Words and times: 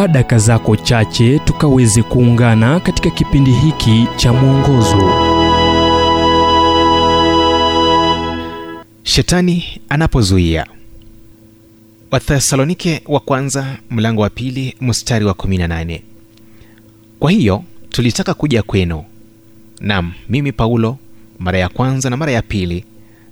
chukua 0.00 0.08
daka 0.12 0.38
zako 0.38 0.76
chache 0.76 1.38
tukaweze 1.38 2.02
kuungana 2.02 2.80
katika 2.80 3.10
kipindi 3.10 3.52
hiki 3.52 4.06
cha 4.16 4.32
mwongozo. 4.32 5.12
Shetani 9.02 9.64
anapozuia. 9.88 10.66
Wathesalonike 12.10 13.02
wa 13.06 13.20
kwanza 13.20 13.78
mlango 13.90 14.22
wa 14.22 14.30
pili 14.30 14.74
mstari 14.80 15.24
wa 15.24 15.32
18 15.34 16.00
kwa 17.18 17.30
hiyo 17.30 17.64
tulitaka 17.90 18.34
kuja 18.34 18.62
kwenu. 18.62 19.04
Nam 19.80 20.12
mimi 20.28 20.52
paulo 20.52 20.98
mara 21.38 21.58
ya 21.58 21.68
kwanza 21.68 22.10
na 22.10 22.16
mara 22.16 22.32
ya 22.32 22.42
pili 22.42 22.84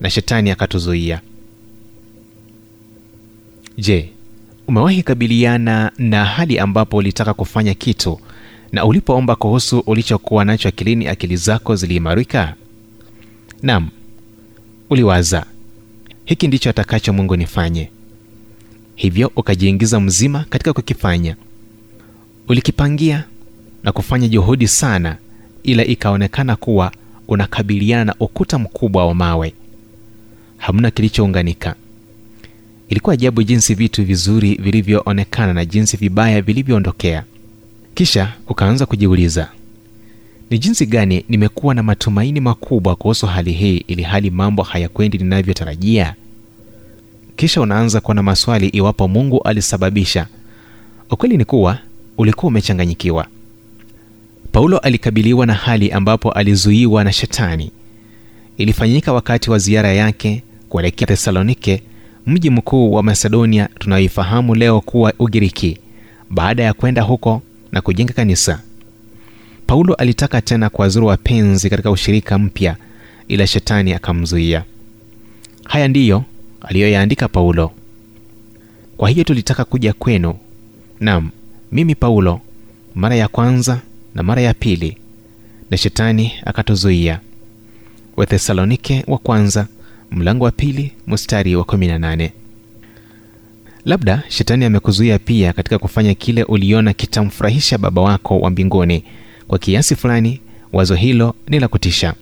na 0.00 0.10
shetani 0.10 0.50
akatuzuia. 0.50 1.20
Je 3.78 4.13
umewahi 4.68 5.02
kabiliana 5.02 5.92
na 5.98 6.24
hali 6.24 6.58
ambapo 6.58 6.96
ulitaka 6.96 7.34
kufanya 7.34 7.74
kitu 7.74 8.20
na 8.72 8.84
ulipoomba 8.84 9.36
kuhusu 9.36 9.78
ulichokuwa 9.78 10.44
nacho 10.44 10.68
akilini 10.68 11.06
akili 11.08 11.36
zako 11.36 11.76
ziliimarika? 11.76 12.54
Nam 13.62 13.88
uliwaza 14.90 15.46
hiki 16.24 16.48
ndicho 16.48 16.70
atakacho 16.70 17.12
mungu 17.12 17.36
nifanye. 17.36 17.90
Hivyo 18.94 19.32
ukajiingiza 19.36 20.00
mzima 20.00 20.44
katika 20.50 20.72
kukifanya. 20.72 21.36
Ulikipangia 22.48 23.24
na 23.82 23.92
kufanya 23.92 24.28
juhudi 24.28 24.68
sana 24.68 25.16
ila 25.62 25.84
ikaonekana 25.84 26.56
kuwa 26.56 26.92
unakabiliana 27.28 28.04
na 28.04 28.14
ukuta 28.20 28.58
mkubwa 28.58 29.06
wa 29.06 29.14
mawe. 29.14 29.54
Hamna 30.56 30.90
kilichounganika 30.90 31.74
ilikuwa 32.94 33.14
ajabu 33.14 33.42
jinsi 33.42 33.74
vitu 33.74 34.04
vizuri 34.04 34.54
vilivyoonekana 34.54 35.52
na 35.52 35.64
jinsi 35.64 35.96
vibaya 35.96 36.42
vilivyoondokea. 36.42 37.24
Kisha 37.94 38.32
ukaanza 38.48 38.86
kujiuliza 38.86 39.48
ni 40.50 40.58
jinsi 40.58 40.86
gani 40.86 41.24
nimekuwa 41.28 41.74
na 41.74 41.82
matumaini 41.82 42.40
makubwa 42.40 42.96
kuhusu 42.96 43.26
hali 43.26 43.52
hii 43.52 43.76
ili 43.76 44.02
hali 44.02 44.30
mambo 44.30 44.62
hayakwendi 44.62 45.18
ninavyotarajia? 45.18 46.14
Kisha 47.36 47.60
unaanza 47.60 48.00
kuwa 48.00 48.14
na 48.14 48.22
maswali 48.22 48.68
iwapo 48.68 49.08
mungu 49.08 49.42
alisababisha. 49.42 50.26
Ukweli 51.10 51.36
ni 51.36 51.44
kuwa 51.44 51.78
ulikuwa 52.18 52.48
umechanganyikiwa. 52.48 53.26
Paulo 54.52 54.78
alikabiliwa 54.78 55.46
na 55.46 55.54
hali 55.54 55.90
ambapo 55.92 56.32
alizuiwa 56.32 57.04
na 57.04 57.12
shetani. 57.12 57.70
Ilifanyika 58.56 59.12
wakati 59.12 59.50
wa 59.50 59.58
ziara 59.58 59.92
yake 59.92 60.42
kuelekea 60.68 61.06
thesalonike 61.06 61.82
mji 62.26 62.50
mkuu 62.50 62.92
wa 62.92 63.02
macedonia 63.02 63.68
tunaoifahamu 63.78 64.54
leo 64.54 64.80
kuwa 64.80 65.12
ugiriki 65.18 65.78
baada 66.30 66.62
ya 66.62 66.72
kwenda 66.74 67.02
huko 67.02 67.42
na 67.72 67.80
kujenga 67.80 68.12
kanisa. 68.12 68.60
Paulo 69.66 69.94
alitaka 69.94 70.40
tena 70.42 70.70
kuwazuru 70.70 71.06
wapenzi 71.06 71.70
katika 71.70 71.90
ushirika 71.90 72.38
mpya 72.38 72.76
ila 73.28 73.46
shetani 73.46 73.92
akamzuia. 73.92 74.64
Haya 75.64 75.88
ndiyo 75.88 76.24
aliyoyaandika 76.60 77.28
paulo. 77.28 77.72
Kwa 78.96 79.08
hiyo 79.10 79.24
tulitaka 79.24 79.64
kuja 79.64 79.92
kwenu. 79.92 80.34
Nam 81.00 81.30
mimi 81.72 81.94
paulo 81.94 82.40
mara 82.94 83.16
ya 83.16 83.28
kwanza 83.28 83.80
na 84.14 84.22
mara 84.22 84.42
ya 84.42 84.54
pili 84.54 84.96
na 85.70 85.76
shetani 85.76 86.32
akatuzuia. 86.44 87.20
Wathesalonike 88.16 89.04
wa 89.06 89.18
kwanza 89.18 89.66
mlango 90.14 90.44
wa 90.44 90.50
pili 90.50 90.92
mstari 91.06 91.56
wa 91.56 91.64
18 91.64 92.30
labda 93.84 94.22
shetani 94.28 94.64
amekuzuia 94.64 95.18
pia 95.18 95.52
katika 95.52 95.78
kufanya 95.78 96.14
kile 96.14 96.42
uliona 96.44 96.92
kitamfurahisha 96.92 97.78
baba 97.78 98.02
wako 98.02 98.38
wa 98.40 98.50
mbinguni. 98.50 99.04
Kwa 99.48 99.58
kiasi 99.58 99.96
fulani 99.96 100.40
wazo 100.72 100.94
hilo 100.94 101.34
ni 101.48 101.60
la 101.60 101.68
kutisha. 101.68 102.14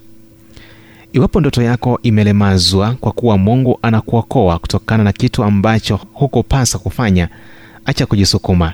Iwapo 1.12 1.40
ndoto 1.40 1.62
yako 1.62 2.00
imelemazwa 2.02 2.94
kwa 3.00 3.12
kuwa 3.12 3.38
mungu 3.38 3.78
anakuokoa 3.82 4.58
kutokana 4.58 5.04
na 5.04 5.12
kitu 5.12 5.44
ambacho 5.44 6.00
hukupasa 6.12 6.78
kufanya 6.78 7.28
acha 7.84 8.06
kujisukuma. 8.06 8.72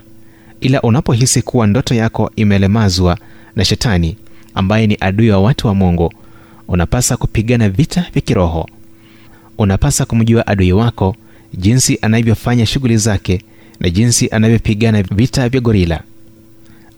Ila 0.61 0.81
unapohisi 0.81 1.41
kuwa 1.41 1.67
ndoto 1.67 1.95
yako 1.95 2.31
imelemazwa 2.35 3.17
na 3.55 3.65
shetani 3.65 4.17
ambaye 4.53 4.87
ni 4.87 4.97
adui 4.99 5.29
wa 5.29 5.39
watu 5.41 5.67
wa 5.67 5.75
mungu 5.75 6.13
unapasa 6.67 7.17
kupigana 7.17 7.69
vita 7.69 8.05
vya 8.13 8.21
kiroho 8.21 8.69
unapasa 9.59 10.05
kumjua 10.05 10.47
adui 10.47 10.71
wako 10.71 11.15
jinsi 11.53 11.99
anavyofanya 12.01 12.65
shughuli 12.65 12.97
zake 12.97 13.41
na 13.79 13.89
jinsi 13.89 14.27
anavyopigana 14.29 15.03
vita 15.03 15.49
vya 15.49 15.61
gorila. 15.61 16.01